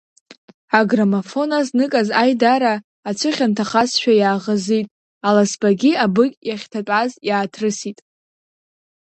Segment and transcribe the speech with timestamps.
[0.79, 2.73] Аграммофон азныказ аидара
[3.09, 4.87] ацәыхьанҭахазшәа иааӷызит,
[5.27, 7.97] аласбагьы абыкь иахьҭатәаз иааҭрысит.